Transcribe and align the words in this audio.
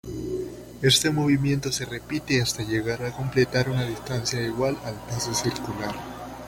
Este 0.81 1.11
movimiento 1.11 1.71
se 1.71 1.85
repite 1.85 2.41
hasta 2.41 2.63
llegar 2.63 3.05
a 3.05 3.11
completar 3.15 3.69
una 3.69 3.83
distancia 3.83 4.41
igual 4.41 4.75
al 4.83 4.95
paso 4.95 5.31
circular. 5.35 5.93